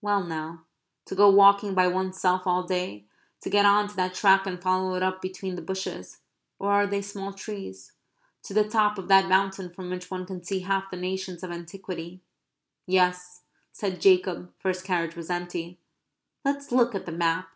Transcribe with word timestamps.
Well 0.00 0.22
now, 0.22 0.66
to 1.06 1.16
go 1.16 1.28
walking 1.30 1.74
by 1.74 1.88
oneself 1.88 2.46
all 2.46 2.62
day 2.62 3.04
to 3.40 3.50
get 3.50 3.66
on 3.66 3.88
to 3.88 3.96
that 3.96 4.14
track 4.14 4.46
and 4.46 4.62
follow 4.62 4.94
it 4.94 5.02
up 5.02 5.20
between 5.20 5.56
the 5.56 5.60
bushes 5.60 6.20
or 6.60 6.70
are 6.70 6.86
they 6.86 7.02
small 7.02 7.32
trees? 7.32 7.90
to 8.44 8.54
the 8.54 8.62
top 8.68 8.96
of 8.96 9.08
that 9.08 9.28
mountain 9.28 9.74
from 9.74 9.90
which 9.90 10.08
one 10.08 10.24
can 10.24 10.40
see 10.44 10.60
half 10.60 10.92
the 10.92 10.96
nations 10.96 11.42
of 11.42 11.50
antiquity 11.50 12.20
"Yes," 12.86 13.42
said 13.72 14.00
Jacob, 14.00 14.54
for 14.56 14.68
his 14.68 14.82
carriage 14.82 15.16
was 15.16 15.30
empty, 15.30 15.80
"let's 16.44 16.70
look 16.70 16.94
at 16.94 17.04
the 17.04 17.10
map." 17.10 17.48